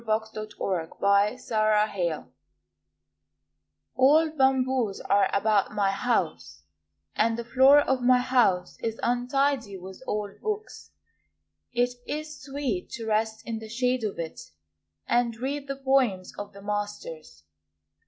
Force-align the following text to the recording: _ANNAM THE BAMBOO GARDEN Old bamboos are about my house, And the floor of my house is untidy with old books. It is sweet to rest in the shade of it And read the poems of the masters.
_ANNAM 0.03 0.47
THE 0.49 0.95
BAMBOO 0.97 1.43
GARDEN 1.79 2.33
Old 3.95 4.35
bamboos 4.35 4.99
are 5.01 5.29
about 5.31 5.75
my 5.75 5.91
house, 5.91 6.63
And 7.15 7.37
the 7.37 7.43
floor 7.45 7.79
of 7.81 8.01
my 8.01 8.17
house 8.17 8.79
is 8.79 8.99
untidy 9.03 9.77
with 9.77 10.01
old 10.07 10.41
books. 10.41 10.89
It 11.71 11.91
is 12.07 12.41
sweet 12.41 12.89
to 12.93 13.05
rest 13.05 13.45
in 13.45 13.59
the 13.59 13.69
shade 13.69 14.03
of 14.03 14.17
it 14.17 14.41
And 15.05 15.37
read 15.37 15.67
the 15.67 15.75
poems 15.75 16.33
of 16.35 16.51
the 16.53 16.63
masters. 16.63 17.43